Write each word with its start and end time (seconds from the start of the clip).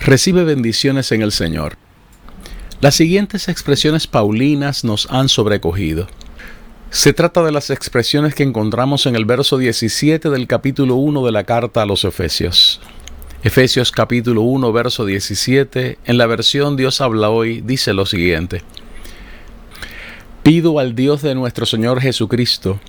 Recibe 0.00 0.44
bendiciones 0.44 1.12
en 1.12 1.22
el 1.22 1.32
Señor. 1.32 1.76
Las 2.80 2.94
siguientes 2.94 3.48
expresiones 3.48 4.06
paulinas 4.06 4.84
nos 4.84 5.06
han 5.10 5.28
sobrecogido. 5.28 6.06
Se 6.90 7.12
trata 7.12 7.42
de 7.42 7.52
las 7.52 7.70
expresiones 7.70 8.34
que 8.34 8.42
encontramos 8.42 9.06
en 9.06 9.14
el 9.14 9.26
verso 9.26 9.58
17 9.58 10.30
del 10.30 10.46
capítulo 10.46 10.96
1 10.96 11.24
de 11.24 11.32
la 11.32 11.44
carta 11.44 11.82
a 11.82 11.86
los 11.86 12.04
Efesios. 12.04 12.80
Efesios 13.42 13.92
capítulo 13.92 14.42
1, 14.42 14.72
verso 14.72 15.04
17, 15.06 15.98
en 16.04 16.18
la 16.18 16.26
versión 16.26 16.76
Dios 16.76 17.00
habla 17.00 17.30
hoy, 17.30 17.60
dice 17.60 17.92
lo 17.92 18.06
siguiente. 18.06 18.62
Pido 20.42 20.78
al 20.78 20.94
Dios 20.94 21.22
de 21.22 21.34
nuestro 21.34 21.64
Señor 21.64 22.00
Jesucristo, 22.00 22.80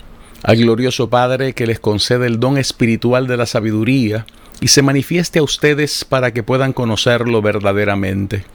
al 0.43 0.57
glorioso 0.57 1.09
Padre 1.09 1.53
que 1.53 1.67
les 1.67 1.79
concede 1.79 2.27
el 2.27 2.39
don 2.39 2.57
espiritual 2.57 3.27
de 3.27 3.37
la 3.37 3.45
sabiduría, 3.45 4.25
y 4.61 4.67
se 4.67 4.83
manifieste 4.83 5.39
a 5.39 5.43
ustedes 5.43 6.05
para 6.05 6.31
que 6.31 6.43
puedan 6.43 6.71
conocerlo 6.71 7.41
verdaderamente. 7.41 8.45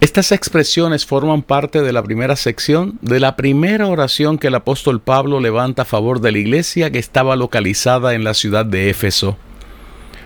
Estas 0.00 0.32
expresiones 0.32 1.06
forman 1.06 1.42
parte 1.42 1.80
de 1.80 1.92
la 1.92 2.02
primera 2.02 2.34
sección 2.34 2.98
de 3.02 3.20
la 3.20 3.36
primera 3.36 3.86
oración 3.86 4.36
que 4.36 4.48
el 4.48 4.56
apóstol 4.56 5.00
Pablo 5.00 5.38
levanta 5.38 5.82
a 5.82 5.84
favor 5.84 6.20
de 6.20 6.32
la 6.32 6.38
iglesia 6.38 6.90
que 6.90 6.98
estaba 6.98 7.36
localizada 7.36 8.14
en 8.14 8.24
la 8.24 8.34
ciudad 8.34 8.66
de 8.66 8.90
Éfeso. 8.90 9.36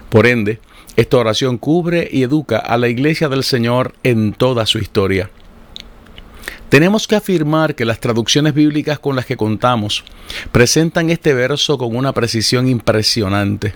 Por 0.09 0.27
ende, 0.27 0.61
esta 0.97 1.19
oración 1.19 1.59
cubre 1.59 2.09
y 2.11 2.23
educa 2.23 2.57
a 2.57 2.79
la 2.79 2.89
iglesia 2.89 3.29
del 3.29 3.45
Señor 3.45 3.93
en 4.03 4.33
toda 4.33 4.65
su 4.65 4.79
historia. 4.79 5.29
Tenemos 6.69 7.07
que 7.07 7.15
afirmar 7.15 7.75
que 7.77 7.85
las 7.85 8.01
traducciones 8.01 8.53
bíblicas 8.53 8.99
con 8.99 9.15
las 9.15 9.25
que 9.25 9.37
contamos 9.37 10.05
presentan 10.51 11.11
este 11.11 11.33
verso 11.33 11.79
con 11.79 11.95
una 11.95 12.13
precisión 12.13 12.67
impresionante. 12.67 13.73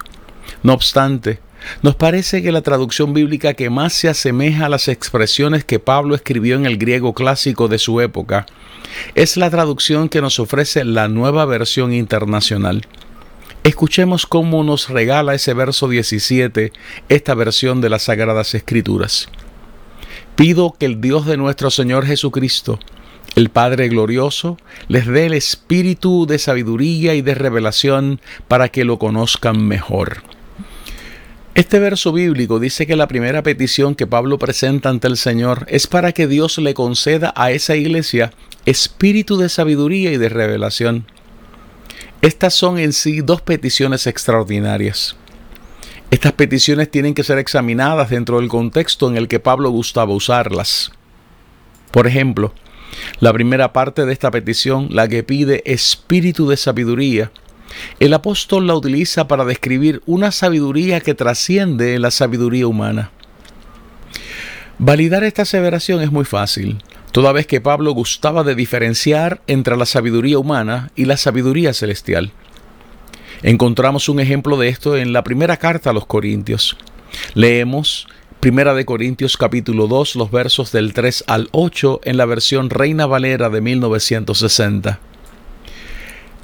No 0.65 0.73
obstante, 0.73 1.39
nos 1.83 1.95
parece 1.95 2.43
que 2.43 2.51
la 2.51 2.63
traducción 2.63 3.15
bíblica 3.15 3.55
que 3.55 3.71
más 3.71 3.93
se 3.93 4.09
asemeja 4.09 4.67
a 4.67 4.69
las 4.69 4.89
expresiones 4.89 5.65
que 5.65 5.79
Pablo 5.79 6.17
escribió 6.17 6.57
en 6.57 6.67
el 6.67 6.79
griego 6.79 7.15
clásico 7.15 7.69
de 7.69 7.79
su 7.79 8.01
época 8.01 8.47
es 9.15 9.37
la 9.37 9.51
traducción 9.51 10.09
que 10.09 10.21
nos 10.21 10.41
ofrece 10.41 10.85
la 10.85 11.07
nueva 11.07 11.45
versión 11.45 11.93
internacional. 11.93 12.87
Escuchemos 13.63 14.27
cómo 14.27 14.65
nos 14.65 14.89
regala 14.89 15.35
ese 15.35 15.55
verso 15.55 15.87
17 15.87 16.73
esta 17.09 17.35
versión 17.35 17.81
de 17.81 17.91
las 17.91 18.05
Sagradas 18.05 18.55
Escrituras. 18.55 19.29
Pido 20.41 20.75
que 20.79 20.87
el 20.87 21.03
Dios 21.03 21.27
de 21.27 21.37
nuestro 21.37 21.71
Señor 21.71 22.07
Jesucristo, 22.07 22.81
el 23.37 23.51
Padre 23.51 23.89
glorioso, 23.89 24.57
les 24.89 25.07
dé 25.07 25.27
el 25.27 25.35
espíritu 25.35 26.27
de 26.27 26.39
sabiduría 26.39 27.15
y 27.15 27.21
de 27.21 27.35
revelación 27.35 28.21
para 28.49 28.71
que 28.71 28.85
lo 28.85 28.99
conozcan 28.99 29.63
mejor 29.63 30.23
este 31.61 31.79
verso 31.79 32.13
bíblico 32.13 32.59
dice 32.59 32.87
que 32.87 32.97
la 32.97 33.07
primera 33.07 33.43
petición 33.43 33.95
que 33.95 34.07
Pablo 34.07 34.39
presenta 34.39 34.89
ante 34.89 35.09
el 35.09 35.19
Señor 35.19 35.67
es 35.69 35.87
para 35.87 36.13
que 36.13 36.27
Dios 36.27 36.57
le 36.57 36.73
conceda 36.73 37.35
a 37.37 37.51
esa 37.51 37.77
iglesia 37.77 38.33
espíritu 38.65 39.37
de 39.37 39.51
sabiduría 39.51 40.11
y 40.11 40.17
de 40.17 40.31
revelación. 40.31 41.05
Estas 42.23 42.55
son 42.55 42.79
en 42.79 42.95
sí 42.95 43.21
dos 43.21 43.43
peticiones 43.43 44.07
extraordinarias. 44.07 45.17
Estas 46.11 46.33
peticiones 46.33 46.91
tienen 46.91 47.15
que 47.15 47.23
ser 47.23 47.39
examinadas 47.39 48.11
dentro 48.11 48.41
del 48.41 48.49
contexto 48.49 49.09
en 49.09 49.17
el 49.17 49.29
que 49.29 49.39
Pablo 49.39 49.71
gustaba 49.71 50.13
usarlas. 50.13 50.91
Por 51.93 52.09
ejemplo, 52.09 52.53
la 53.21 53.33
primera 53.33 53.73
parte 53.73 54.05
de 54.05 54.13
esta 54.13 54.33
petición, 54.33 54.89
la 54.91 55.07
que 55.07 55.23
pide 55.23 55.63
espíritu 55.65 56.49
de 56.49 56.57
sabiduría, 56.57 57.31
el 58.01 58.13
apóstol 58.13 58.67
la 58.67 58.75
utiliza 58.75 59.29
para 59.29 59.45
describir 59.45 60.03
una 60.05 60.33
sabiduría 60.33 61.01
que 61.01 61.15
trasciende 61.15 61.97
la 62.01 62.11
sabiduría 62.11 62.67
humana. 62.67 63.13
Validar 64.79 65.23
esta 65.23 65.43
aseveración 65.43 66.01
es 66.01 66.11
muy 66.11 66.25
fácil, 66.25 66.83
toda 67.13 67.31
vez 67.31 67.47
que 67.47 67.61
Pablo 67.61 67.93
gustaba 67.93 68.43
de 68.43 68.57
diferenciar 68.57 69.43
entre 69.47 69.77
la 69.77 69.87
sabiduría 69.87 70.39
humana 70.39 70.91
y 70.97 71.05
la 71.05 71.17
sabiduría 71.17 71.73
celestial. 71.73 72.33
Encontramos 73.43 74.11
un 74.11 74.21
ejemplo 74.21 74.59
de 74.59 74.69
esto 74.69 74.99
en 74.99 75.15
la 75.15 75.25
primera 75.25 75.57
carta 75.57 75.91
a 75.91 75.93
los 75.95 76.05
Corintios. 76.05 76.77
Leemos 77.35 78.07
Primera 78.39 78.75
de 78.75 78.85
Corintios 78.85 79.39
capítulo 79.39 79.87
2 79.87 80.17
los 80.17 80.31
versos 80.31 80.73
del 80.73 80.93
3 80.93 81.25
al 81.27 81.49
8 81.53 82.01
en 82.05 82.19
la 82.19 82.27
versión 82.27 82.69
Reina 82.69 83.07
Valera 83.07 83.49
de 83.49 83.63
1960. 83.63 85.01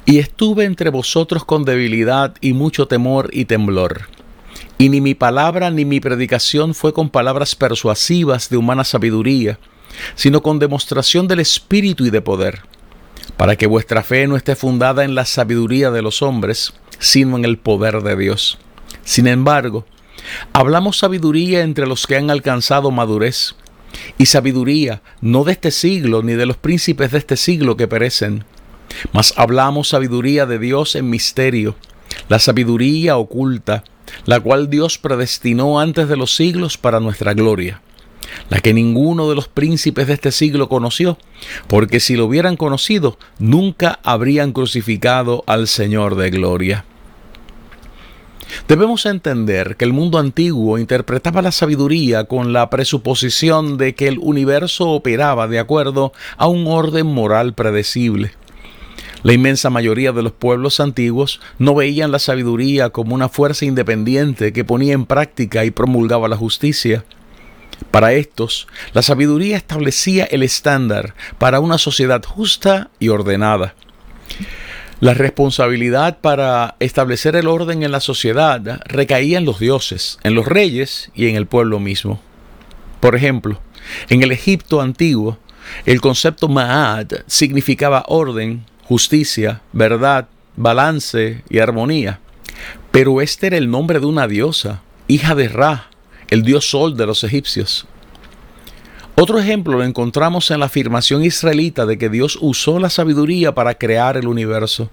Y 0.05 0.17
estuve 0.17 0.65
entre 0.65 0.89
vosotros 0.89 1.45
con 1.45 1.65
debilidad 1.65 2.33
y 2.41 2.53
mucho 2.53 2.87
temor 2.87 3.29
y 3.31 3.45
temblor. 3.45 4.09
Y 4.79 4.89
ni 4.89 4.99
mi 4.99 5.13
palabra 5.13 5.69
ni 5.69 5.85
mi 5.85 5.99
predicación 5.99 6.73
fue 6.73 6.93
con 6.93 7.09
palabras 7.09 7.55
persuasivas 7.55 8.49
de 8.49 8.57
humana 8.57 8.83
sabiduría, 8.83 9.59
sino 10.15 10.41
con 10.41 10.57
demostración 10.57 11.27
del 11.27 11.41
Espíritu 11.41 12.05
y 12.05 12.09
de 12.09 12.21
poder, 12.21 12.61
para 13.37 13.55
que 13.55 13.67
vuestra 13.67 14.01
fe 14.01 14.27
no 14.27 14.35
esté 14.35 14.55
fundada 14.55 15.03
en 15.03 15.13
la 15.13 15.25
sabiduría 15.25 15.91
de 15.91 16.01
los 16.01 16.21
hombres, 16.21 16.73
sino 16.99 17.37
en 17.37 17.45
el 17.45 17.57
poder 17.57 18.01
de 18.01 18.15
Dios. 18.15 18.57
Sin 19.03 19.27
embargo, 19.27 19.85
hablamos 20.53 20.97
sabiduría 20.97 21.61
entre 21.61 21.87
los 21.87 22.07
que 22.07 22.17
han 22.17 22.29
alcanzado 22.29 22.91
madurez, 22.91 23.55
y 24.17 24.25
sabiduría 24.25 25.01
no 25.21 25.43
de 25.43 25.53
este 25.53 25.71
siglo 25.71 26.21
ni 26.23 26.33
de 26.33 26.45
los 26.45 26.57
príncipes 26.57 27.11
de 27.11 27.17
este 27.17 27.37
siglo 27.37 27.77
que 27.77 27.87
perecen, 27.87 28.43
mas 29.13 29.33
hablamos 29.37 29.89
sabiduría 29.89 30.45
de 30.45 30.59
Dios 30.59 30.95
en 30.95 31.09
misterio, 31.09 31.75
la 32.29 32.39
sabiduría 32.39 33.17
oculta, 33.17 33.83
la 34.25 34.39
cual 34.39 34.69
Dios 34.69 34.97
predestinó 34.97 35.79
antes 35.79 36.07
de 36.07 36.17
los 36.17 36.35
siglos 36.35 36.77
para 36.77 36.99
nuestra 36.99 37.33
gloria, 37.33 37.81
la 38.49 38.59
que 38.59 38.73
ninguno 38.73 39.29
de 39.29 39.35
los 39.35 39.47
príncipes 39.47 40.07
de 40.07 40.13
este 40.13 40.31
siglo 40.31 40.69
conoció, 40.69 41.17
porque 41.67 41.99
si 41.99 42.15
lo 42.15 42.25
hubieran 42.25 42.57
conocido, 42.57 43.17
nunca 43.39 43.99
habrían 44.03 44.53
crucificado 44.53 45.43
al 45.47 45.67
Señor 45.67 46.15
de 46.15 46.29
gloria. 46.29 46.85
Debemos 48.67 49.05
entender 49.05 49.75
que 49.75 49.85
el 49.85 49.93
mundo 49.93 50.19
antiguo 50.19 50.77
interpretaba 50.77 51.41
la 51.41 51.51
sabiduría 51.51 52.25
con 52.25 52.53
la 52.53 52.69
presuposición 52.69 53.77
de 53.77 53.93
que 53.93 54.07
el 54.07 54.19
universo 54.19 54.89
operaba 54.89 55.47
de 55.47 55.59
acuerdo 55.59 56.13
a 56.37 56.47
un 56.47 56.67
orden 56.67 57.07
moral 57.07 57.53
predecible. 57.53 58.31
La 59.23 59.33
inmensa 59.33 59.69
mayoría 59.69 60.11
de 60.11 60.21
los 60.21 60.31
pueblos 60.31 60.79
antiguos 60.79 61.41
no 61.57 61.75
veían 61.75 62.11
la 62.11 62.19
sabiduría 62.19 62.91
como 62.91 63.15
una 63.15 63.29
fuerza 63.29 63.65
independiente 63.65 64.53
que 64.53 64.63
ponía 64.63 64.93
en 64.93 65.05
práctica 65.05 65.65
y 65.65 65.71
promulgaba 65.71 66.27
la 66.27 66.37
justicia. 66.37 67.03
Para 67.91 68.13
estos, 68.13 68.67
la 68.93 69.01
sabiduría 69.01 69.57
establecía 69.57 70.25
el 70.25 70.43
estándar 70.43 71.13
para 71.37 71.59
una 71.59 71.77
sociedad 71.77 72.23
justa 72.23 72.89
y 72.99 73.09
ordenada. 73.09 73.75
La 74.99 75.13
responsabilidad 75.13 76.19
para 76.21 76.75
establecer 76.79 77.35
el 77.35 77.47
orden 77.47 77.83
en 77.83 77.91
la 77.91 77.99
sociedad 77.99 78.81
recaía 78.85 79.37
en 79.37 79.45
los 79.45 79.59
dioses, 79.59 80.17
en 80.23 80.33
los 80.33 80.47
reyes 80.47 81.11
y 81.13 81.27
en 81.27 81.35
el 81.35 81.45
pueblo 81.45 81.79
mismo. 81.79 82.19
Por 82.99 83.15
ejemplo, 83.15 83.61
en 84.09 84.23
el 84.23 84.31
Egipto 84.31 84.81
antiguo, 84.81 85.37
el 85.85 86.01
concepto 86.01 86.47
Ma'ad 86.47 87.11
significaba 87.27 88.05
orden, 88.07 88.65
justicia, 88.85 89.61
verdad, 89.71 90.27
balance 90.55 91.43
y 91.47 91.59
armonía. 91.59 92.19
Pero 92.91 93.21
este 93.21 93.47
era 93.47 93.57
el 93.57 93.69
nombre 93.69 93.99
de 93.99 94.07
una 94.07 94.27
diosa, 94.27 94.81
hija 95.07 95.35
de 95.35 95.47
Ra, 95.47 95.89
el 96.29 96.43
dios 96.43 96.69
sol 96.69 96.97
de 96.97 97.05
los 97.05 97.23
egipcios. 97.23 97.87
Otro 99.15 99.39
ejemplo 99.39 99.77
lo 99.77 99.83
encontramos 99.83 100.51
en 100.51 100.59
la 100.59 100.67
afirmación 100.67 101.23
israelita 101.23 101.85
de 101.85 101.97
que 101.97 102.09
Dios 102.09 102.37
usó 102.39 102.79
la 102.79 102.89
sabiduría 102.89 103.55
para 103.55 103.73
crear 103.73 104.15
el 104.15 104.27
universo. 104.27 104.91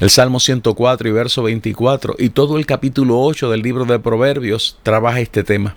El 0.00 0.10
Salmo 0.10 0.38
104 0.38 1.08
y 1.08 1.12
verso 1.12 1.42
24 1.42 2.16
y 2.18 2.28
todo 2.28 2.58
el 2.58 2.66
capítulo 2.66 3.20
8 3.20 3.50
del 3.50 3.62
libro 3.62 3.84
de 3.86 3.98
Proverbios 3.98 4.78
trabaja 4.82 5.20
este 5.20 5.44
tema. 5.44 5.76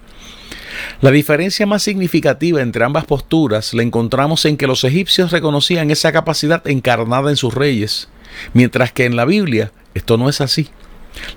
La 1.01 1.11
diferencia 1.11 1.65
más 1.65 1.83
significativa 1.83 2.61
entre 2.61 2.83
ambas 2.83 3.05
posturas 3.05 3.73
la 3.73 3.83
encontramos 3.83 4.45
en 4.45 4.57
que 4.57 4.67
los 4.67 4.83
egipcios 4.83 5.31
reconocían 5.31 5.89
esa 5.89 6.11
capacidad 6.11 6.67
encarnada 6.67 7.29
en 7.29 7.37
sus 7.37 7.53
reyes, 7.53 8.09
mientras 8.53 8.91
que 8.91 9.05
en 9.05 9.15
la 9.15 9.25
Biblia 9.25 9.71
esto 9.93 10.17
no 10.17 10.29
es 10.29 10.41
así. 10.41 10.69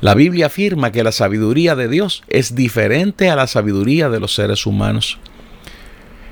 La 0.01 0.15
Biblia 0.15 0.47
afirma 0.47 0.93
que 0.93 1.05
la 1.05 1.13
sabiduría 1.13 1.77
de 1.77 1.89
Dios 1.89 2.23
es 2.29 2.55
diferente 2.55 3.31
a 3.31 3.37
la 3.37 3.47
sabiduría 3.47 4.09
de 4.09 4.21
los 4.21 4.35
seres 4.35 4.67
humanos. 4.67 5.19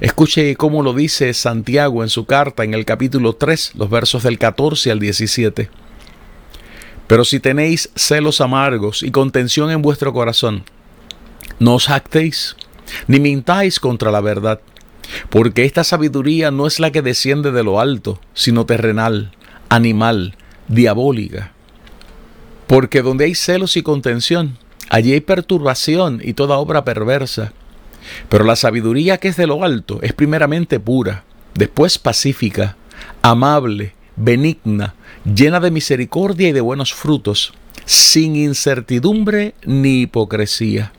Escuche 0.00 0.54
cómo 0.56 0.82
lo 0.82 0.92
dice 0.92 1.34
Santiago 1.34 2.04
en 2.04 2.08
su 2.08 2.24
carta 2.24 2.62
en 2.62 2.72
el 2.72 2.84
capítulo 2.84 3.34
3, 3.34 3.72
los 3.74 3.90
versos 3.90 4.22
del 4.22 4.38
14 4.38 4.92
al 4.92 5.00
17. 5.00 5.68
Pero 7.08 7.24
si 7.24 7.40
tenéis 7.40 7.90
celos 7.96 8.40
amargos 8.40 9.02
y 9.02 9.10
contención 9.10 9.70
en 9.70 9.82
vuestro 9.82 10.12
corazón, 10.12 10.62
no 11.58 11.74
os 11.74 11.86
jactéis, 11.86 12.54
ni 13.08 13.18
mintáis 13.18 13.80
contra 13.80 14.12
la 14.12 14.20
verdad, 14.20 14.60
porque 15.30 15.64
esta 15.64 15.84
sabiduría 15.84 16.50
no 16.50 16.66
es 16.66 16.78
la 16.78 16.92
que 16.92 17.02
desciende 17.02 17.50
de 17.50 17.64
lo 17.64 17.80
alto, 17.80 18.20
sino 18.34 18.66
terrenal, 18.66 19.32
animal, 19.68 20.36
diabólica. 20.68 21.52
Porque 22.68 23.02
donde 23.02 23.24
hay 23.24 23.34
celos 23.34 23.76
y 23.76 23.82
contención, 23.82 24.58
allí 24.90 25.12
hay 25.14 25.20
perturbación 25.20 26.20
y 26.22 26.34
toda 26.34 26.58
obra 26.58 26.84
perversa. 26.84 27.52
Pero 28.28 28.44
la 28.44 28.56
sabiduría 28.56 29.18
que 29.18 29.28
es 29.28 29.36
de 29.36 29.46
lo 29.46 29.64
alto 29.64 29.98
es 30.02 30.12
primeramente 30.12 30.78
pura, 30.78 31.24
después 31.54 31.98
pacífica, 31.98 32.76
amable, 33.22 33.94
benigna, 34.16 34.94
llena 35.24 35.60
de 35.60 35.70
misericordia 35.70 36.48
y 36.48 36.52
de 36.52 36.60
buenos 36.60 36.92
frutos, 36.92 37.54
sin 37.86 38.36
incertidumbre 38.36 39.54
ni 39.64 40.02
hipocresía. 40.02 40.92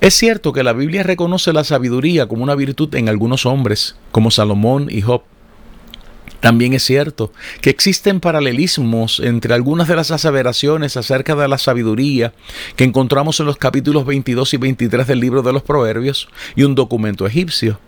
Es 0.00 0.14
cierto 0.14 0.52
que 0.52 0.62
la 0.62 0.74
Biblia 0.74 1.02
reconoce 1.02 1.52
la 1.52 1.64
sabiduría 1.64 2.28
como 2.28 2.44
una 2.44 2.54
virtud 2.54 2.94
en 2.94 3.08
algunos 3.08 3.46
hombres, 3.46 3.96
como 4.12 4.30
Salomón 4.30 4.86
y 4.90 5.00
Job. 5.00 5.22
También 6.40 6.74
es 6.74 6.82
cierto 6.82 7.32
que 7.62 7.70
existen 7.70 8.20
paralelismos 8.20 9.20
entre 9.20 9.54
algunas 9.54 9.88
de 9.88 9.96
las 9.96 10.10
aseveraciones 10.10 10.96
acerca 10.96 11.34
de 11.34 11.48
la 11.48 11.56
sabiduría 11.56 12.34
que 12.76 12.84
encontramos 12.84 13.40
en 13.40 13.46
los 13.46 13.56
capítulos 13.56 14.04
22 14.04 14.52
y 14.52 14.56
23 14.58 15.06
del 15.06 15.20
libro 15.20 15.42
de 15.42 15.54
los 15.54 15.62
Proverbios 15.62 16.28
y 16.54 16.64
un 16.64 16.74
documento 16.74 17.26
egipcio. 17.26 17.78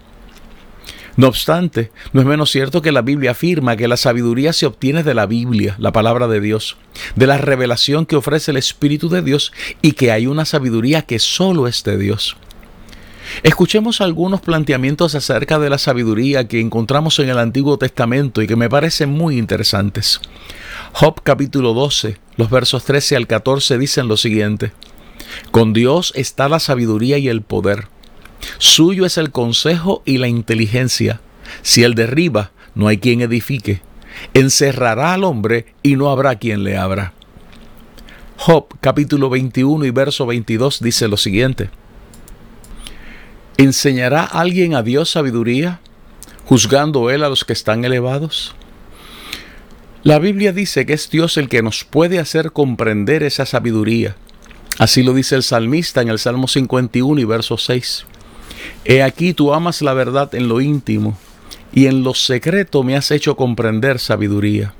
No 1.17 1.29
obstante, 1.29 1.93
no 2.13 2.21
es 2.21 2.27
menos 2.27 2.51
cierto 2.51 2.83
que 2.83 2.93
la 2.93 3.01
Biblia 3.01 3.31
afirma 3.31 3.77
que 3.77 3.89
la 3.89 3.97
sabiduría 3.97 4.53
se 4.53 4.67
obtiene 4.67 5.03
de 5.03 5.15
la 5.15 5.25
Biblia, 5.25 5.75
la 5.79 5.93
palabra 5.93 6.29
de 6.29 6.41
Dios, 6.41 6.77
de 7.15 7.27
la 7.27 7.39
revelación 7.39 8.05
que 8.05 8.17
ofrece 8.17 8.51
el 8.51 8.59
Espíritu 8.59 9.09
de 9.09 9.23
Dios 9.23 9.53
y 9.81 9.93
que 9.93 10.13
hay 10.13 10.27
una 10.27 10.45
sabiduría 10.45 11.03
que 11.03 11.19
solo 11.19 11.69
es 11.69 11.85
de 11.85 11.97
Dios. 11.97 12.37
Escuchemos 13.43 14.01
algunos 14.01 14.41
planteamientos 14.41 15.15
acerca 15.15 15.59
de 15.59 15.71
la 15.71 15.79
sabiduría 15.79 16.49
que 16.49 16.61
encontramos 16.61 17.19
en 17.19 17.29
el 17.29 17.39
Antiguo 17.39 17.79
Testamento 17.79 18.43
y 18.43 18.47
que 18.47 18.57
me 18.57 18.69
parecen 18.69 19.11
muy 19.11 19.39
interesantes. 19.39 20.21
Job 20.93 21.21
capítulo 21.23 21.75
12, 21.75 22.19
los 22.37 22.51
versos 22.51 22.85
13 22.85 23.17
al 23.17 23.27
14 23.27 23.79
dicen 23.79 24.09
lo 24.09 24.17
siguiente. 24.17 24.73
Con 25.51 25.73
Dios 25.73 26.13
está 26.17 26.49
la 26.49 26.61
sabiduría 26.61 27.19
y 27.19 27.29
el 27.29 27.43
poder. 27.43 27.89
Suyo 28.59 29.05
es 29.05 29.19
el 29.19 29.31
consejo 29.31 30.03
y 30.05 30.19
la 30.19 30.29
inteligencia. 30.29 31.21
Si 31.63 31.83
él 31.83 31.95
derriba, 31.95 32.53
no 32.75 32.89
hay 32.89 32.99
quien 32.99 33.21
edifique. 33.21 33.81
Encerrará 34.35 35.13
al 35.13 35.25
hombre 35.25 35.67
y 35.83 35.97
no 35.97 36.11
habrá 36.11 36.37
quien 36.37 36.65
le 36.65 36.77
abra. 36.77 37.13
Job 38.37 38.67
capítulo 38.81 39.31
21 39.31 39.85
y 39.85 39.91
verso 39.91 40.27
22 40.27 40.81
dice 40.81 41.09
lo 41.09 41.17
siguiente. 41.17 41.71
¿Enseñará 43.59 44.23
alguien 44.23 44.75
a 44.75 44.83
Dios 44.83 45.11
sabiduría, 45.11 45.81
juzgando 46.45 47.09
Él 47.09 47.25
a 47.25 47.31
los 47.31 47.47
que 47.47 47.55
están 47.55 47.87
elevados? 47.87 48.55
La 50.03 50.19
Biblia 50.19 50.53
dice 50.53 50.85
que 50.85 50.93
es 50.93 51.09
Dios 51.09 51.39
el 51.39 51.49
que 51.49 51.63
nos 51.63 51.83
puede 51.83 52.19
hacer 52.19 52.53
comprender 52.53 53.23
esa 53.23 53.47
sabiduría. 53.47 54.15
Así 54.79 55.03
lo 55.03 55.15
dice 55.15 55.37
el 55.37 55.43
salmista 55.43 56.03
en 56.03 56.11
el 56.11 56.19
Salmo 56.19 56.49
51 56.49 57.19
y 57.19 57.25
verso 57.25 57.57
6. 57.57 58.05
He 58.85 59.03
aquí 59.03 59.33
tú 59.33 59.55
amas 59.55 59.81
la 59.81 59.95
verdad 59.95 60.35
en 60.35 60.49
lo 60.49 60.61
íntimo, 60.61 61.17
y 61.73 61.87
en 61.87 62.03
lo 62.03 62.13
secreto 62.13 62.83
me 62.83 62.95
has 62.95 63.11
hecho 63.11 63.37
comprender 63.37 64.01
sabiduría. 64.01 64.75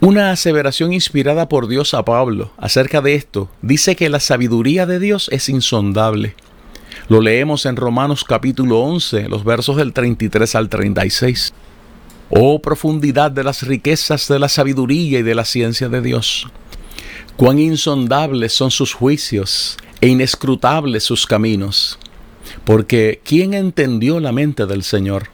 Una 0.00 0.30
aseveración 0.30 0.92
inspirada 0.92 1.48
por 1.48 1.66
Dios 1.66 1.92
a 1.92 2.04
Pablo 2.04 2.52
acerca 2.56 3.00
de 3.00 3.16
esto 3.16 3.50
dice 3.62 3.96
que 3.96 4.10
la 4.10 4.20
sabiduría 4.20 4.86
de 4.86 5.00
Dios 5.00 5.28
es 5.32 5.48
insondable 5.48 6.36
lo 7.08 7.20
leemos 7.20 7.66
en 7.66 7.76
Romanos 7.76 8.24
capítulo 8.24 8.80
11, 8.80 9.28
los 9.28 9.44
versos 9.44 9.76
del 9.76 9.92
33 9.92 10.54
al 10.54 10.68
36. 10.68 11.54
Oh 12.30 12.60
profundidad 12.60 13.30
de 13.30 13.44
las 13.44 13.62
riquezas 13.62 14.26
de 14.28 14.38
la 14.38 14.48
sabiduría 14.48 15.20
y 15.20 15.22
de 15.22 15.34
la 15.34 15.44
ciencia 15.44 15.88
de 15.88 16.00
Dios. 16.00 16.48
Cuán 17.36 17.58
insondables 17.58 18.52
son 18.52 18.70
sus 18.70 18.92
juicios 18.92 19.76
e 20.00 20.08
inescrutables 20.08 21.04
sus 21.04 21.26
caminos. 21.26 21.98
Porque 22.64 23.20
¿quién 23.24 23.54
entendió 23.54 24.18
la 24.20 24.32
mente 24.32 24.66
del 24.66 24.82
Señor? 24.82 25.28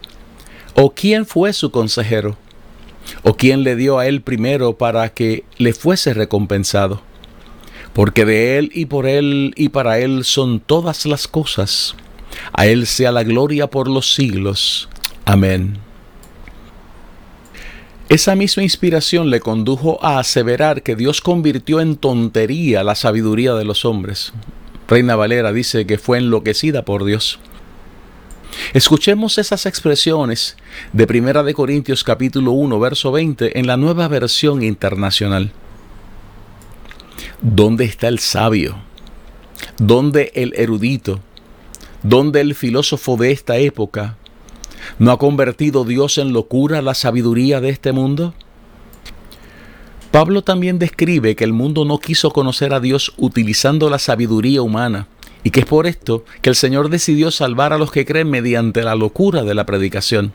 ¿O 0.74 0.92
quién 0.92 1.26
fue 1.26 1.52
su 1.52 1.70
consejero? 1.70 2.36
¿O 3.22 3.36
quién 3.36 3.62
le 3.62 3.76
dio 3.76 3.98
a 3.98 4.06
él 4.06 4.20
primero 4.20 4.76
para 4.76 5.08
que 5.10 5.44
le 5.58 5.72
fuese 5.72 6.14
recompensado? 6.14 7.02
Porque 7.94 8.24
de 8.24 8.58
Él 8.58 8.70
y 8.74 8.86
por 8.86 9.06
Él 9.06 9.52
y 9.56 9.68
para 9.68 9.98
Él 9.98 10.24
son 10.24 10.60
todas 10.60 11.06
las 11.06 11.28
cosas. 11.28 11.94
A 12.52 12.66
Él 12.66 12.86
sea 12.86 13.12
la 13.12 13.24
gloria 13.24 13.68
por 13.68 13.88
los 13.88 14.14
siglos. 14.14 14.88
Amén. 15.24 15.78
Esa 18.08 18.34
misma 18.34 18.62
inspiración 18.62 19.30
le 19.30 19.40
condujo 19.40 19.98
a 20.04 20.18
aseverar 20.18 20.82
que 20.82 20.96
Dios 20.96 21.20
convirtió 21.20 21.80
en 21.80 21.96
tontería 21.96 22.84
la 22.84 22.94
sabiduría 22.94 23.54
de 23.54 23.64
los 23.64 23.84
hombres. 23.84 24.32
Reina 24.88 25.16
Valera 25.16 25.52
dice 25.52 25.86
que 25.86 25.96
fue 25.96 26.18
enloquecida 26.18 26.84
por 26.84 27.04
Dios. 27.04 27.38
Escuchemos 28.74 29.38
esas 29.38 29.64
expresiones 29.64 30.58
de 30.92 31.06
Primera 31.06 31.42
de 31.42 31.54
Corintios 31.54 32.04
capítulo 32.04 32.52
1 32.52 32.78
verso 32.78 33.12
20 33.12 33.58
en 33.58 33.66
la 33.66 33.78
nueva 33.78 34.08
versión 34.08 34.62
internacional. 34.62 35.52
¿Dónde 37.44 37.84
está 37.84 38.06
el 38.06 38.20
sabio? 38.20 38.76
¿Dónde 39.76 40.30
el 40.36 40.54
erudito? 40.56 41.18
¿Dónde 42.04 42.40
el 42.40 42.54
filósofo 42.54 43.16
de 43.16 43.32
esta 43.32 43.56
época? 43.56 44.16
¿No 45.00 45.10
ha 45.10 45.18
convertido 45.18 45.84
Dios 45.84 46.18
en 46.18 46.32
locura 46.32 46.80
la 46.82 46.94
sabiduría 46.94 47.60
de 47.60 47.70
este 47.70 47.90
mundo? 47.90 48.32
Pablo 50.12 50.42
también 50.42 50.78
describe 50.78 51.34
que 51.34 51.42
el 51.42 51.52
mundo 51.52 51.84
no 51.84 51.98
quiso 51.98 52.30
conocer 52.30 52.72
a 52.72 52.78
Dios 52.78 53.12
utilizando 53.16 53.90
la 53.90 53.98
sabiduría 53.98 54.62
humana 54.62 55.08
y 55.42 55.50
que 55.50 55.60
es 55.60 55.66
por 55.66 55.88
esto 55.88 56.24
que 56.42 56.50
el 56.50 56.54
Señor 56.54 56.90
decidió 56.90 57.32
salvar 57.32 57.72
a 57.72 57.78
los 57.78 57.90
que 57.90 58.06
creen 58.06 58.30
mediante 58.30 58.84
la 58.84 58.94
locura 58.94 59.42
de 59.42 59.54
la 59.54 59.66
predicación. 59.66 60.32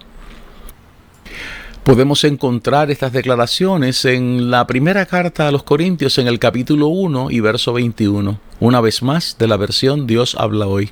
Podemos 1.88 2.25
encontrar 2.25 2.91
estas 2.91 3.13
declaraciones 3.13 4.03
en 4.03 4.51
la 4.51 4.67
primera 4.67 5.06
carta 5.06 5.48
a 5.48 5.51
los 5.51 5.63
Corintios 5.63 6.17
en 6.17 6.27
el 6.27 6.38
capítulo 6.38 6.88
1 6.88 7.32
y 7.32 7.39
verso 7.39 7.72
21, 7.72 8.41
una 8.60 8.82
vez 8.82 9.01
más 9.01 9.38
de 9.39 9.48
la 9.48 9.56
versión 9.56 10.06
Dios 10.06 10.36
habla 10.38 10.67
hoy. 10.67 10.91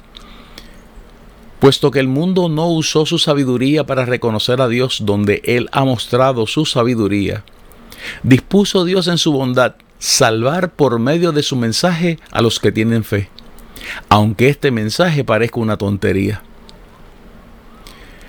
Puesto 1.60 1.92
que 1.92 2.00
el 2.00 2.08
mundo 2.08 2.48
no 2.48 2.70
usó 2.70 3.06
su 3.06 3.20
sabiduría 3.20 3.86
para 3.86 4.06
reconocer 4.06 4.62
a 4.62 4.70
Dios 4.70 5.00
donde 5.04 5.42
Él 5.44 5.68
ha 5.74 5.84
mostrado 5.84 6.48
su 6.48 6.66
sabiduría, 6.66 7.44
dispuso 8.24 8.86
Dios 8.86 9.10
en 9.10 9.18
su 9.18 9.34
bondad 9.34 9.76
salvar 10.00 10.72
por 10.76 10.98
medio 11.00 11.34
de 11.34 11.44
su 11.44 11.58
mensaje 11.58 12.20
a 12.32 12.42
los 12.42 12.58
que 12.62 12.72
tienen 12.72 13.04
fe, 13.04 13.30
aunque 14.08 14.48
este 14.48 14.72
mensaje 14.72 15.26
parezca 15.26 15.60
una 15.60 15.76
tontería. 15.76 16.42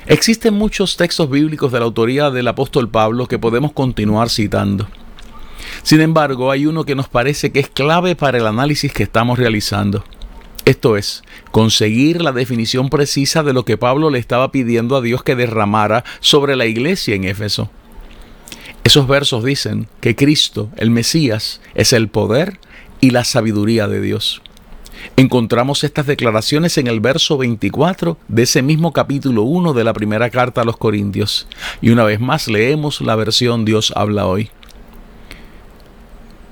Existen 0.08 0.54
muchos 0.54 0.96
textos 0.96 1.28
bíblicos 1.28 1.72
de 1.72 1.80
la 1.80 1.84
autoría 1.84 2.30
del 2.30 2.46
apóstol 2.46 2.88
Pablo 2.88 3.26
que 3.26 3.40
podemos 3.40 3.72
continuar 3.72 4.30
citando. 4.30 4.86
Sin 5.82 6.00
embargo, 6.00 6.52
hay 6.52 6.66
uno 6.66 6.84
que 6.84 6.94
nos 6.94 7.08
parece 7.08 7.50
que 7.50 7.58
es 7.58 7.68
clave 7.68 8.14
para 8.14 8.38
el 8.38 8.46
análisis 8.46 8.92
que 8.92 9.02
estamos 9.02 9.36
realizando. 9.36 10.04
Esto 10.64 10.96
es, 10.96 11.24
conseguir 11.50 12.22
la 12.22 12.30
definición 12.30 12.88
precisa 12.88 13.42
de 13.42 13.52
lo 13.52 13.64
que 13.64 13.78
Pablo 13.78 14.10
le 14.10 14.20
estaba 14.20 14.52
pidiendo 14.52 14.96
a 14.96 15.00
Dios 15.00 15.24
que 15.24 15.34
derramara 15.34 16.04
sobre 16.20 16.54
la 16.54 16.66
iglesia 16.66 17.16
en 17.16 17.24
Éfeso. 17.24 17.68
Esos 18.84 19.08
versos 19.08 19.42
dicen 19.42 19.88
que 20.00 20.14
Cristo, 20.14 20.70
el 20.76 20.90
Mesías, 20.90 21.60
es 21.74 21.92
el 21.92 22.06
poder 22.06 22.60
y 23.00 23.10
la 23.10 23.24
sabiduría 23.24 23.88
de 23.88 24.00
Dios. 24.00 24.40
Encontramos 25.14 25.84
estas 25.84 26.06
declaraciones 26.06 26.76
en 26.78 26.88
el 26.88 27.00
verso 27.00 27.38
24 27.38 28.18
de 28.28 28.42
ese 28.42 28.62
mismo 28.62 28.92
capítulo 28.92 29.42
1 29.42 29.72
de 29.72 29.84
la 29.84 29.92
primera 29.92 30.30
carta 30.30 30.62
a 30.62 30.64
los 30.64 30.76
Corintios. 30.76 31.46
Y 31.80 31.90
una 31.90 32.04
vez 32.04 32.20
más 32.20 32.48
leemos 32.48 33.00
la 33.00 33.14
versión 33.14 33.64
Dios 33.64 33.92
habla 33.94 34.26
hoy. 34.26 34.50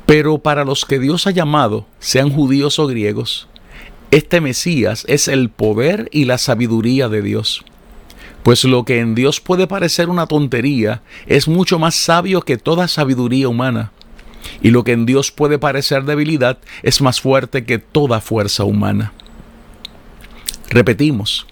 Pero 0.06 0.38
para 0.38 0.64
los 0.64 0.84
que 0.84 0.98
Dios 0.98 1.26
ha 1.26 1.30
llamado, 1.30 1.86
sean 1.98 2.30
judíos 2.30 2.78
o 2.78 2.86
griegos, 2.86 3.48
este 4.10 4.40
Mesías 4.40 5.04
es 5.08 5.28
el 5.28 5.50
poder 5.50 6.08
y 6.12 6.24
la 6.24 6.38
sabiduría 6.38 7.08
de 7.08 7.22
Dios. 7.22 7.64
Pues 8.42 8.64
lo 8.64 8.84
que 8.84 9.00
en 9.00 9.14
Dios 9.14 9.40
puede 9.40 9.66
parecer 9.66 10.10
una 10.10 10.26
tontería 10.26 11.02
es 11.26 11.48
mucho 11.48 11.78
más 11.78 11.94
sabio 11.94 12.42
que 12.42 12.58
toda 12.58 12.88
sabiduría 12.88 13.48
humana. 13.48 13.92
Y 14.62 14.70
lo 14.70 14.84
que 14.84 14.92
en 14.92 15.06
Dios 15.06 15.30
puede 15.30 15.58
parecer 15.58 16.04
debilidad 16.04 16.58
es 16.82 17.00
más 17.00 17.20
fuerte 17.20 17.64
que 17.64 17.78
toda 17.78 18.20
fuerza 18.20 18.64
humana. 18.64 19.12
Repetimos, 20.70 21.46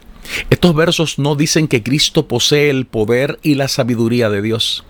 estos 0.50 0.74
versos 0.74 1.18
no 1.18 1.34
dicen 1.34 1.68
que 1.68 1.82
Cristo 1.82 2.28
posee 2.28 2.70
el 2.70 2.86
poder 2.86 3.38
y 3.42 3.54
la 3.54 3.68
sabiduría 3.68 4.30
de 4.30 4.42
Dios. 4.42 4.84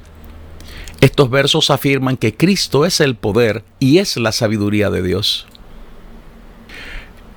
Estos 1.00 1.30
versos 1.30 1.70
afirman 1.70 2.16
que 2.16 2.34
Cristo 2.36 2.86
es 2.86 3.00
el 3.00 3.16
poder 3.16 3.64
y 3.80 3.98
es 3.98 4.16
la 4.16 4.30
sabiduría 4.30 4.88
de 4.88 5.02
Dios. 5.02 5.46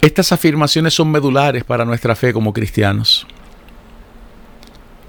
Estas 0.01 0.31
afirmaciones 0.31 0.93
son 0.93 1.09
medulares 1.09 1.63
para 1.63 1.83
nuestra 1.83 2.15
fe 2.15 2.31
como 2.31 2.53
cristianos. 2.53 3.25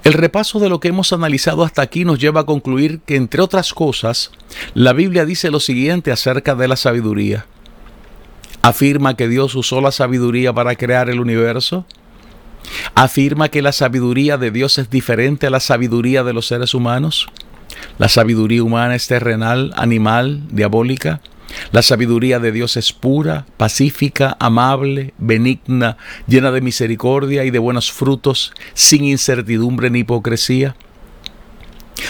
El 0.07 0.13
repaso 0.13 0.61
de 0.61 0.69
lo 0.69 0.79
que 0.79 0.87
hemos 0.87 1.11
analizado 1.11 1.65
hasta 1.65 1.81
aquí 1.81 2.05
nos 2.05 2.17
lleva 2.17 2.39
a 2.39 2.45
concluir 2.45 3.01
que, 3.01 3.17
entre 3.17 3.41
otras 3.41 3.73
cosas, 3.73 4.31
la 4.73 4.93
Biblia 4.93 5.25
dice 5.25 5.51
lo 5.51 5.59
siguiente 5.59 6.13
acerca 6.13 6.55
de 6.55 6.69
la 6.69 6.77
sabiduría. 6.77 7.45
Afirma 8.61 9.17
que 9.17 9.27
Dios 9.27 9.53
usó 9.53 9.81
la 9.81 9.91
sabiduría 9.91 10.53
para 10.53 10.75
crear 10.75 11.09
el 11.09 11.19
universo. 11.19 11.85
Afirma 12.95 13.49
que 13.49 13.61
la 13.61 13.73
sabiduría 13.73 14.37
de 14.37 14.49
Dios 14.49 14.77
es 14.77 14.89
diferente 14.89 15.47
a 15.47 15.49
la 15.49 15.59
sabiduría 15.59 16.23
de 16.23 16.31
los 16.31 16.47
seres 16.47 16.73
humanos. 16.73 17.27
La 17.97 18.07
sabiduría 18.07 18.63
humana 18.63 18.95
es 18.95 19.07
terrenal, 19.07 19.73
animal, 19.75 20.41
diabólica. 20.49 21.19
La 21.71 21.81
sabiduría 21.81 22.39
de 22.39 22.51
Dios 22.51 22.77
es 22.77 22.93
pura, 22.93 23.45
pacífica, 23.57 24.37
amable, 24.39 25.13
benigna, 25.17 25.97
llena 26.27 26.51
de 26.51 26.61
misericordia 26.61 27.45
y 27.45 27.51
de 27.51 27.59
buenos 27.59 27.91
frutos, 27.91 28.53
sin 28.73 29.05
incertidumbre 29.05 29.89
ni 29.89 29.99
hipocresía. 29.99 30.75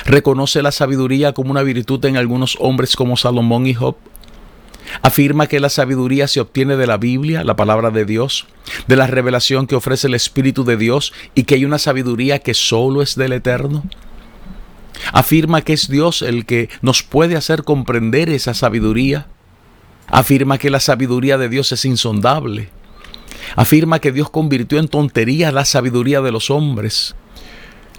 Reconoce 0.06 0.62
la 0.62 0.72
sabiduría 0.72 1.34
como 1.34 1.51
una 1.51 1.63
virtud 1.63 2.03
en 2.06 2.17
algunos 2.17 2.58
hombres 2.60 2.96
como 2.96 3.17
Salomón 3.17 3.67
y 3.67 3.74
Job. 3.74 3.96
Afirma 5.01 5.48
que 5.48 5.60
la 5.60 5.70
sabiduría 5.70 6.27
se 6.27 6.39
obtiene 6.39 6.77
de 6.77 6.88
la 6.88 6.98
Biblia, 6.98 7.44
la 7.44 7.56
palabra 7.56 7.91
de 7.91 8.06
Dios, 8.06 8.48
de 8.88 8.96
la 8.96 9.08
revelación 9.08 9.67
que 9.67 9.75
ofrece 9.75 10.08
el 10.08 10.13
Espíritu 10.13 10.63
de 10.63 10.77
Dios 10.77 11.13
y 11.36 11.44
que 11.44 11.56
hay 11.56 11.65
una 11.65 11.77
sabiduría 11.77 12.39
que 12.39 12.53
solo 12.53 13.01
es 13.01 13.15
del 13.15 13.34
Eterno. 13.34 13.84
Afirma 15.12 15.62
que 15.62 15.74
es 15.74 15.89
Dios 15.89 16.22
el 16.22 16.46
que 16.46 16.70
nos 16.82 17.04
puede 17.04 17.36
hacer 17.36 17.63
comprender 17.63 18.30
esa 18.30 18.54
sabiduría. 18.54 19.27
Afirma 20.08 20.58
que 20.58 20.70
la 20.70 20.80
sabiduría 20.80 21.38
de 21.38 21.50
Dios 21.50 21.72
es 21.72 21.86
insondable. 21.86 22.70
Afirma 23.56 24.00
que 24.00 24.12
Dios 24.12 24.30
convirtió 24.30 24.80
en 24.80 24.88
tontería 24.88 25.51
la 25.51 25.66
sabiduría 25.66 26.22
de 26.22 26.32
los 26.32 26.50
hombres. 26.50 27.16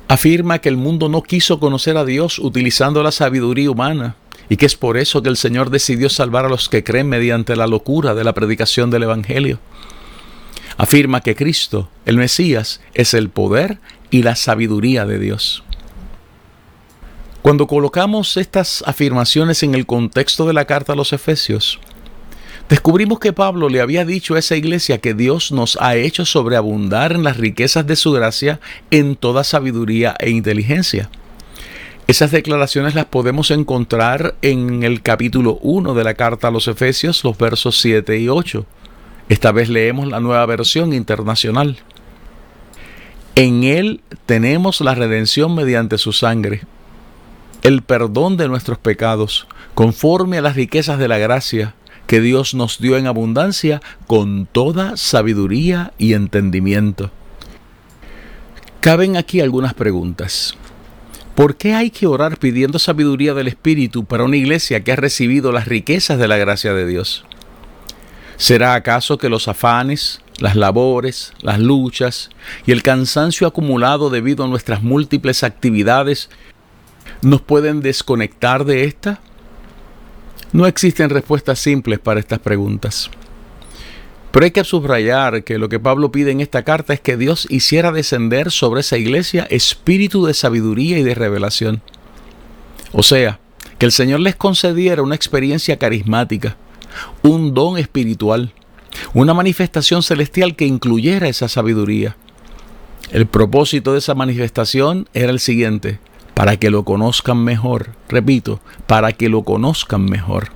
Afirma 0.09 0.59
que 0.59 0.69
el 0.69 0.77
mundo 0.77 1.09
no 1.09 1.23
quiso 1.23 1.61
conocer 1.61 1.97
a 1.97 2.05
Dios 2.05 2.39
utilizando 2.39 3.03
la 3.03 3.13
sabiduría 3.13 3.71
humana 3.71 4.17
y 4.49 4.57
que 4.57 4.67
es 4.67 4.75
por 4.75 4.97
eso 4.97 5.23
que 5.23 5.29
el 5.29 5.37
Señor 5.37 5.71
decidió 5.71 6.09
salvar 6.09 6.47
a 6.47 6.49
los 6.49 6.69
que 6.69 6.83
creen 6.83 7.09
mediante 7.09 7.57
la 7.57 7.67
locura 7.67 8.15
de 8.15 8.25
la 8.25 8.33
predicación 8.33 8.91
del 8.91 9.03
Evangelio. 9.03 9.59
Afirma 10.79 11.21
que 11.21 11.35
Cristo, 11.35 11.91
el 12.07 12.17
Mesías, 12.17 12.81
es 12.95 13.13
el 13.13 13.29
poder 13.29 13.79
y 14.11 14.23
la 14.23 14.37
sabiduría 14.37 15.05
de 15.05 15.19
Dios. 15.19 15.65
Cuando 17.49 17.67
colocamos 17.67 18.37
estas 18.37 18.85
afirmaciones 18.87 19.63
en 19.63 19.75
el 19.75 19.87
contexto 19.87 20.47
de 20.47 20.53
la 20.53 20.67
carta 20.67 20.93
a 20.93 20.97
los 20.97 21.15
Efesios, 21.15 21.81
descubrimos 22.69 23.21
que 23.21 23.33
Pablo 23.33 23.71
le 23.71 23.81
había 23.81 24.05
dicho 24.05 24.35
a 24.35 24.39
esa 24.39 24.55
iglesia 24.55 24.99
que 24.99 25.15
Dios 25.15 25.51
nos 25.51 25.79
ha 25.81 25.97
hecho 25.97 26.27
sobreabundar 26.27 27.13
en 27.13 27.25
las 27.25 27.39
riquezas 27.39 27.87
de 27.87 27.97
su 27.97 28.13
gracia 28.13 28.61
en 28.91 29.17
toda 29.17 29.45
sabiduría 29.45 30.15
e 30.19 30.29
inteligencia. 30.29 31.09
Esas 32.07 32.33
declaraciones 32.33 32.95
las 32.95 33.07
podemos 33.07 33.51
encontrar 33.51 34.35
en 34.43 34.83
el 34.83 35.01
capítulo 35.01 35.59
1 35.63 35.95
de 35.95 36.05
la 36.05 36.13
carta 36.13 36.49
a 36.49 36.51
los 36.51 36.69
Efesios, 36.69 37.25
los 37.25 37.39
versos 37.39 37.81
7 37.81 38.19
y 38.19 38.29
8. 38.29 38.67
Esta 39.31 39.53
vez 39.53 39.71
leemos 39.71 40.07
la 40.07 40.21
nueva 40.21 40.45
versión 40.45 40.93
internacional. 40.93 41.79
En 43.37 43.65
Él 43.65 44.03
tenemos 44.27 44.83
la 44.83 44.95
redención 44.95 45.55
mediante 45.55 45.97
su 45.97 46.13
sangre 46.13 46.61
el 47.63 47.83
perdón 47.83 48.37
de 48.37 48.49
nuestros 48.49 48.79
pecados, 48.79 49.47
conforme 49.75 50.39
a 50.39 50.43
las 50.43 50.57
riquezas 50.57 50.99
de 50.99 51.09
la 51.09 51.19
gracia 51.19 51.75
que 52.07 52.21
Dios 52.21 52.55
nos 52.55 52.79
dio 52.79 52.97
en 52.97 53.07
abundancia 53.07 53.83
con 54.07 54.47
toda 54.47 54.97
sabiduría 54.97 55.93
y 55.99 56.15
entendimiento. 56.15 57.11
Caben 58.81 59.17
aquí 59.17 59.41
algunas 59.41 59.75
preguntas. 59.75 60.55
¿Por 61.35 61.57
qué 61.57 61.75
hay 61.75 61.91
que 61.91 62.07
orar 62.07 62.39
pidiendo 62.39 62.79
sabiduría 62.79 63.35
del 63.35 63.47
Espíritu 63.47 64.05
para 64.05 64.25
una 64.25 64.37
iglesia 64.37 64.83
que 64.83 64.93
ha 64.93 64.97
recibido 64.97 65.53
las 65.53 65.69
riquezas 65.69 66.19
de 66.19 66.29
la 66.29 66.37
gracia 66.37 66.73
de 66.73 66.87
Dios? 66.87 67.25
¿Será 68.39 68.75
acaso 68.75 69.19
que 69.19 69.29
los 69.29 69.47
afanes, 69.47 70.21
las 70.39 70.57
labores, 70.57 71.33
las 71.43 71.59
luchas 71.59 72.31
y 72.67 72.73
el 72.73 72.83
cansancio 72.83 73.47
acumulado 73.47 74.11
debido 74.11 74.45
a 74.45 74.49
nuestras 74.49 74.83
múltiples 74.83 75.45
actividades 75.45 76.31
nos 77.23 77.41
pueden 77.41 77.81
desconectar 77.81 78.65
de 78.65 78.85
esta? 78.85 79.21
No 80.53 80.67
existen 80.67 81.11
respuestas 81.11 81.59
simples 81.59 81.99
para 81.99 82.21
estas 82.21 82.39
preguntas. 82.39 83.11
Pero 84.31 84.45
hay 84.45 84.51
que 84.51 84.65
subrayar 84.65 85.43
que 85.43 85.59
lo 85.59 85.69
que 85.69 85.81
Pablo 85.81 86.13
pide 86.13 86.31
en 86.31 86.41
esta 86.41 86.63
carta 86.63 86.93
es 86.93 87.01
que 87.01 87.17
Dios 87.17 87.47
hiciera 87.51 87.93
descender 87.93 88.51
sobre 88.51 88.81
esa 88.81 88.99
iglesia 88.99 89.47
espíritu 89.51 90.27
de 90.27 90.35
sabiduría 90.35 90.99
y 90.99 91.03
de 91.03 91.15
revelación. 91.15 91.83
O 92.93 93.03
sea, 93.03 93.41
que 93.79 93.87
el 93.87 93.93
Señor 93.93 94.21
les 94.21 94.37
concediera 94.37 95.03
una 95.03 95.15
experiencia 95.15 95.79
carismática, 95.79 96.57
un 97.23 97.55
don 97.55 97.79
espiritual, 97.79 98.53
una 99.15 99.35
manifestación 99.35 100.03
celestial 100.03 100.57
que 100.57 100.67
incluyera 100.67 101.29
esa 101.29 101.49
sabiduría. 101.49 102.17
El 103.11 103.27
propósito 103.27 103.93
de 103.93 103.99
esa 103.99 104.15
manifestación 104.15 105.09
era 105.15 105.31
el 105.31 105.41
siguiente, 105.41 105.99
para 106.39 106.57
que 106.57 106.71
lo 106.71 106.85
conozcan 106.85 107.43
mejor. 107.43 107.97
Repito, 108.09 108.61
para 108.87 109.11
que 109.11 109.29
lo 109.29 109.43
conozcan 109.43 110.05
mejor. 110.05 110.51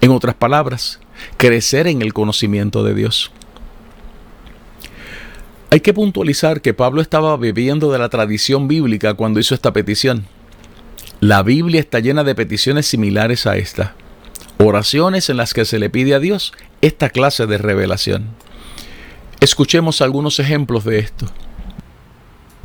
En 0.00 0.12
otras 0.12 0.36
palabras, 0.36 1.00
crecer 1.38 1.88
en 1.88 2.02
el 2.02 2.12
conocimiento 2.12 2.84
de 2.84 2.94
Dios. 2.94 3.32
Hay 5.70 5.80
que 5.80 5.92
puntualizar 5.92 6.60
que 6.60 6.72
Pablo 6.72 7.02
estaba 7.02 7.36
bebiendo 7.36 7.90
de 7.90 7.98
la 7.98 8.10
tradición 8.10 8.68
bíblica 8.68 9.14
cuando 9.14 9.40
hizo 9.40 9.56
esta 9.56 9.72
petición. 9.72 10.24
La 11.18 11.42
Biblia 11.42 11.80
está 11.80 11.98
llena 11.98 12.22
de 12.22 12.36
peticiones 12.36 12.86
similares 12.86 13.48
a 13.48 13.56
esta. 13.56 13.96
Oraciones 14.58 15.28
en 15.30 15.38
las 15.38 15.52
que 15.52 15.64
se 15.64 15.80
le 15.80 15.90
pide 15.90 16.14
a 16.14 16.20
Dios 16.20 16.52
esta 16.80 17.10
clase 17.10 17.48
de 17.48 17.58
revelación. 17.58 18.28
Escuchemos 19.40 20.00
algunos 20.00 20.38
ejemplos 20.38 20.84
de 20.84 21.00
esto. 21.00 21.26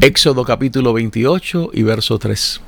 Éxodo 0.04 0.46
capítulo 0.46 0.94
28 0.94 1.70
y 1.74 1.84
verso 1.84 2.18
3. 2.18 2.60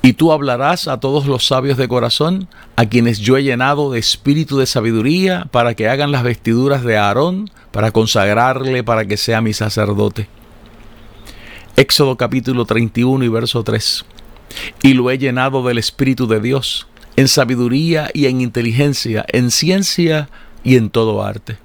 Y 0.00 0.14
tú 0.14 0.32
hablarás 0.32 0.88
a 0.88 1.00
todos 1.00 1.26
los 1.26 1.46
sabios 1.46 1.76
de 1.76 1.86
corazón, 1.86 2.48
a 2.76 2.86
quienes 2.86 3.18
yo 3.18 3.36
he 3.36 3.42
llenado 3.42 3.92
de 3.92 3.98
espíritu 3.98 4.56
de 4.56 4.64
sabiduría, 4.64 5.48
para 5.50 5.74
que 5.74 5.86
hagan 5.86 6.12
las 6.12 6.22
vestiduras 6.22 6.82
de 6.82 6.96
Aarón, 6.96 7.50
para 7.72 7.90
consagrarle, 7.90 8.82
para 8.82 9.04
que 9.04 9.18
sea 9.18 9.42
mi 9.42 9.52
sacerdote. 9.52 10.28
Éxodo 11.76 12.16
capítulo 12.16 12.64
31 12.64 13.22
y 13.22 13.28
verso 13.28 13.62
3. 13.62 14.06
Y 14.80 14.94
lo 14.94 15.10
he 15.10 15.18
llenado 15.18 15.62
del 15.62 15.76
Espíritu 15.76 16.26
de 16.26 16.40
Dios, 16.40 16.86
en 17.16 17.28
sabiduría 17.28 18.08
y 18.14 18.28
en 18.28 18.40
inteligencia, 18.40 19.26
en 19.28 19.50
ciencia 19.50 20.30
y 20.64 20.76
en 20.76 20.88
todo 20.88 21.22
arte. 21.22 21.58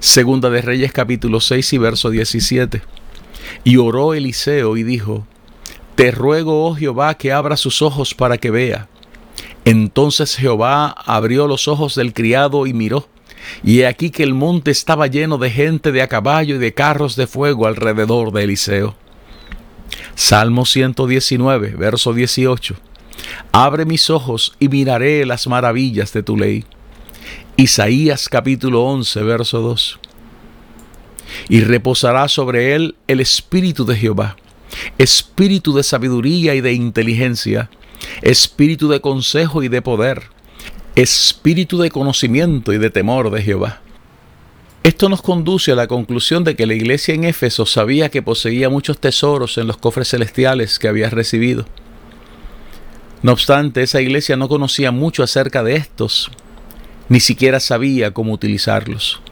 Segunda 0.00 0.50
de 0.50 0.60
Reyes 0.60 0.90
capítulo 0.90 1.38
6 1.38 1.72
y 1.72 1.78
verso 1.78 2.10
17. 2.10 2.82
Y 3.64 3.76
oró 3.76 4.14
Eliseo 4.14 4.76
y 4.76 4.82
dijo, 4.82 5.26
Te 5.94 6.10
ruego, 6.10 6.66
oh 6.66 6.74
Jehová, 6.74 7.14
que 7.14 7.32
abra 7.32 7.56
sus 7.56 7.82
ojos 7.82 8.14
para 8.14 8.38
que 8.38 8.50
vea. 8.50 8.88
Entonces 9.64 10.36
Jehová 10.36 10.88
abrió 10.88 11.46
los 11.46 11.68
ojos 11.68 11.94
del 11.94 12.12
criado 12.12 12.66
y 12.66 12.74
miró, 12.74 13.08
y 13.62 13.80
he 13.80 13.86
aquí 13.86 14.10
que 14.10 14.22
el 14.22 14.34
monte 14.34 14.70
estaba 14.70 15.06
lleno 15.06 15.38
de 15.38 15.50
gente 15.50 15.92
de 15.92 16.02
a 16.02 16.08
caballo 16.08 16.56
y 16.56 16.58
de 16.58 16.74
carros 16.74 17.16
de 17.16 17.26
fuego 17.26 17.66
alrededor 17.66 18.32
de 18.32 18.44
Eliseo. 18.44 18.94
Salmo 20.14 20.64
119, 20.64 21.70
verso 21.76 22.12
18. 22.12 22.76
Abre 23.52 23.84
mis 23.84 24.10
ojos 24.10 24.54
y 24.58 24.68
miraré 24.68 25.24
las 25.24 25.46
maravillas 25.46 26.12
de 26.12 26.22
tu 26.22 26.36
ley. 26.36 26.64
Isaías 27.56 28.28
capítulo 28.28 28.84
11, 28.84 29.22
verso 29.22 29.60
2. 29.60 30.00
Y 31.48 31.60
reposará 31.60 32.28
sobre 32.28 32.74
él 32.74 32.94
el 33.06 33.20
espíritu 33.20 33.84
de 33.84 33.96
Jehová, 33.96 34.36
espíritu 34.98 35.74
de 35.74 35.82
sabiduría 35.82 36.54
y 36.54 36.60
de 36.60 36.72
inteligencia, 36.72 37.70
espíritu 38.22 38.88
de 38.88 39.00
consejo 39.00 39.62
y 39.62 39.68
de 39.68 39.82
poder, 39.82 40.24
espíritu 40.96 41.78
de 41.78 41.90
conocimiento 41.90 42.72
y 42.72 42.78
de 42.78 42.90
temor 42.90 43.30
de 43.30 43.42
Jehová. 43.42 43.80
Esto 44.84 45.08
nos 45.08 45.22
conduce 45.22 45.72
a 45.72 45.76
la 45.76 45.86
conclusión 45.86 46.44
de 46.44 46.56
que 46.56 46.66
la 46.66 46.74
iglesia 46.74 47.14
en 47.14 47.24
Éfeso 47.24 47.64
sabía 47.64 48.10
que 48.10 48.20
poseía 48.20 48.68
muchos 48.68 48.98
tesoros 48.98 49.56
en 49.56 49.66
los 49.66 49.78
cofres 49.78 50.08
celestiales 50.08 50.78
que 50.78 50.88
había 50.88 51.08
recibido. 51.08 51.64
No 53.22 53.32
obstante, 53.32 53.82
esa 53.82 54.02
iglesia 54.02 54.36
no 54.36 54.46
conocía 54.46 54.90
mucho 54.90 55.22
acerca 55.22 55.62
de 55.62 55.76
estos, 55.76 56.30
ni 57.08 57.20
siquiera 57.20 57.60
sabía 57.60 58.10
cómo 58.12 58.34
utilizarlos. 58.34 59.22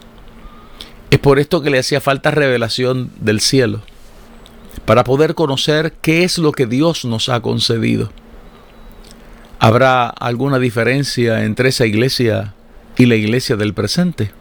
Es 1.12 1.19
por 1.19 1.38
esto 1.38 1.61
que 1.61 1.69
le 1.69 1.78
hacía 1.78 2.00
falta 2.00 2.31
revelación 2.31 3.11
del 3.21 3.40
cielo, 3.40 3.83
para 4.87 5.04
poder 5.04 5.35
conocer 5.35 5.92
qué 6.00 6.25
es 6.25 6.38
lo 6.38 6.52
que 6.52 6.64
Dios 6.64 7.04
nos 7.04 7.28
ha 7.28 7.42
concedido. 7.42 8.11
¿Habrá 9.59 10.09
alguna 10.09 10.59
diferencia 10.59 11.45
entre 11.45 11.69
esa 11.69 11.85
iglesia 11.85 12.54
y 12.97 13.04
la 13.04 13.16
iglesia 13.16 13.57
del 13.57 13.75
presente? 13.75 14.33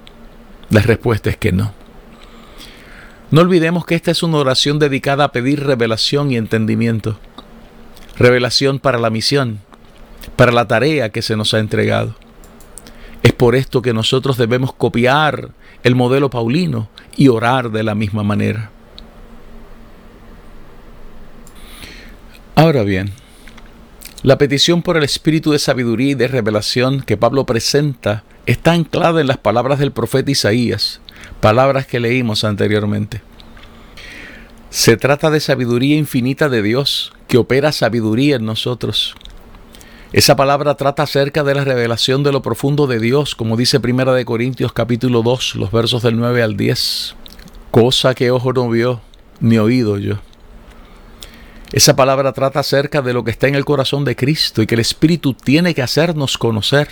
La 0.69 0.81
respuesta 0.81 1.29
es 1.29 1.35
que 1.35 1.51
no. 1.51 1.73
No 3.31 3.41
olvidemos 3.41 3.85
que 3.85 3.95
esta 3.95 4.11
es 4.11 4.23
una 4.23 4.37
oración 4.37 4.79
dedicada 4.79 5.25
a 5.25 5.31
pedir 5.33 5.65
revelación 5.65 6.31
y 6.31 6.37
entendimiento. 6.37 7.19
Revelación 8.17 8.79
para 8.79 8.97
la 8.97 9.09
misión, 9.09 9.59
para 10.37 10.53
la 10.53 10.69
tarea 10.69 11.09
que 11.09 11.21
se 11.21 11.35
nos 11.35 11.53
ha 11.53 11.59
entregado. 11.59 12.15
Es 13.23 13.33
por 13.33 13.57
esto 13.57 13.81
que 13.81 13.93
nosotros 13.93 14.37
debemos 14.37 14.71
copiar 14.71 15.49
el 15.83 15.95
modelo 15.95 16.29
paulino 16.29 16.89
y 17.15 17.27
orar 17.27 17.71
de 17.71 17.83
la 17.83 17.95
misma 17.95 18.23
manera. 18.23 18.71
Ahora 22.55 22.83
bien, 22.83 23.11
la 24.23 24.37
petición 24.37 24.83
por 24.83 24.97
el 24.97 25.03
espíritu 25.03 25.51
de 25.51 25.59
sabiduría 25.59 26.11
y 26.11 26.15
de 26.15 26.27
revelación 26.27 27.01
que 27.01 27.17
Pablo 27.17 27.45
presenta 27.45 28.23
está 28.45 28.73
anclada 28.73 29.19
en 29.21 29.27
las 29.27 29.37
palabras 29.37 29.79
del 29.79 29.91
profeta 29.91 30.29
Isaías, 30.29 31.01
palabras 31.39 31.87
que 31.87 31.99
leímos 31.99 32.43
anteriormente. 32.43 33.21
Se 34.69 34.95
trata 34.95 35.31
de 35.31 35.39
sabiduría 35.39 35.97
infinita 35.97 36.49
de 36.49 36.61
Dios, 36.61 37.13
que 37.27 37.37
opera 37.37 37.71
sabiduría 37.71 38.35
en 38.35 38.45
nosotros. 38.45 39.15
Esa 40.13 40.35
palabra 40.35 40.75
trata 40.75 41.03
acerca 41.03 41.43
de 41.43 41.55
la 41.55 41.63
revelación 41.63 42.23
de 42.23 42.31
lo 42.31 42.41
profundo 42.41 42.87
de 42.87 42.99
Dios, 42.99 43.33
como 43.35 43.55
dice 43.55 43.79
Primera 43.79 44.13
de 44.13 44.25
Corintios 44.25 44.73
capítulo 44.73 45.21
2, 45.23 45.55
los 45.55 45.71
versos 45.71 46.03
del 46.03 46.17
9 46.17 46.43
al 46.43 46.57
10. 46.57 47.15
Cosa 47.71 48.13
que 48.13 48.31
ojo 48.31 48.51
no 48.51 48.69
vio, 48.69 49.01
ni 49.39 49.57
oído 49.57 49.97
yo. 49.97 50.15
Esa 51.71 51.95
palabra 51.95 52.33
trata 52.33 52.59
acerca 52.59 53.01
de 53.01 53.13
lo 53.13 53.23
que 53.23 53.31
está 53.31 53.47
en 53.47 53.55
el 53.55 53.63
corazón 53.63 54.03
de 54.03 54.15
Cristo 54.17 54.61
y 54.61 54.67
que 54.67 54.75
el 54.75 54.81
Espíritu 54.81 55.33
tiene 55.33 55.73
que 55.73 55.81
hacernos 55.81 56.37
conocer 56.37 56.89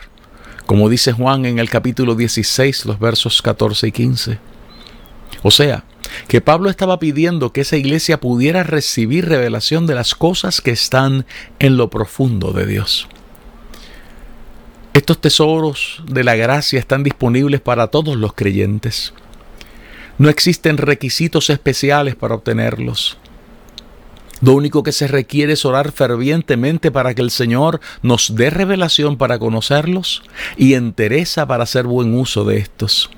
como 0.69 0.87
dice 0.87 1.13
Juan 1.13 1.47
en 1.47 1.57
el 1.57 1.67
capítulo 1.67 2.13
16, 2.13 2.85
los 2.85 2.99
versos 2.99 3.41
14 3.41 3.87
y 3.87 3.91
15. 3.91 4.37
O 5.41 5.49
sea, 5.49 5.83
que 6.27 6.41
Pablo 6.41 6.69
estaba 6.69 6.99
pidiendo 6.99 7.51
que 7.51 7.61
esa 7.61 7.77
iglesia 7.77 8.19
pudiera 8.19 8.63
recibir 8.63 9.27
revelación 9.27 9.87
de 9.87 9.95
las 9.95 10.15
cosas 10.15 10.61
que 10.61 10.71
están 10.71 11.25
en 11.59 11.77
lo 11.77 11.89
profundo 11.89 12.51
de 12.51 12.65
Dios. 12.65 13.07
Estos 14.93 15.21
tesoros 15.21 16.01
de 16.07 16.23
la 16.23 16.35
gracia 16.35 16.79
están 16.79 17.03
disponibles 17.03 17.61
para 17.61 17.87
todos 17.87 18.17
los 18.17 18.33
creyentes. 18.33 19.13
No 20.17 20.29
existen 20.29 20.77
requisitos 20.77 21.49
especiales 21.49 22.15
para 22.15 22.35
obtenerlos. 22.35 23.17
Lo 24.41 24.53
único 24.53 24.83
que 24.83 24.91
se 24.91 25.07
requiere 25.07 25.53
es 25.53 25.65
orar 25.65 25.91
fervientemente 25.91 26.91
para 26.91 27.13
que 27.13 27.21
el 27.21 27.29
Señor 27.31 27.81
nos 28.01 28.35
dé 28.35 28.49
revelación 28.49 29.17
para 29.17 29.37
conocerlos 29.37 30.23
y 30.57 30.73
entereza 30.73 31.45
para 31.45 31.63
hacer 31.63 31.85
buen 31.85 32.13
uso 32.13 32.45
de 32.45 32.57
estos. 32.57 33.09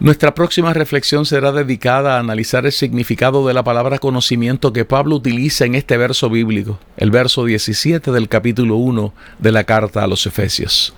Nuestra 0.00 0.34
próxima 0.34 0.72
reflexión 0.72 1.26
será 1.26 1.52
dedicada 1.52 2.16
a 2.16 2.20
analizar 2.20 2.64
el 2.64 2.72
significado 2.72 3.46
de 3.46 3.52
la 3.52 3.62
palabra 3.62 3.98
conocimiento 3.98 4.72
que 4.72 4.86
Pablo 4.86 5.16
utiliza 5.16 5.66
en 5.66 5.74
este 5.74 5.98
verso 5.98 6.30
bíblico, 6.30 6.78
el 6.96 7.10
verso 7.10 7.44
17 7.44 8.10
del 8.10 8.26
capítulo 8.26 8.76
1 8.76 9.12
de 9.38 9.52
la 9.52 9.64
carta 9.64 10.02
a 10.02 10.06
los 10.06 10.24
Efesios. 10.24 10.94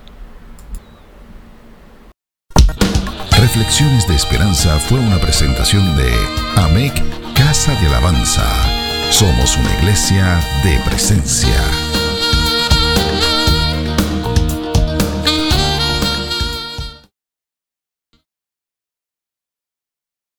Reflexiones 3.37 4.07
de 4.07 4.15
Esperanza 4.15 4.79
fue 4.79 4.99
una 4.99 5.19
presentación 5.19 5.97
de 5.97 6.09
AMEC 6.55 6.93
Casa 7.35 7.77
de 7.81 7.87
Alabanza. 7.87 8.47
Somos 9.11 9.57
una 9.57 9.79
iglesia 9.79 10.39
de 10.63 10.79
presencia. 10.89 11.82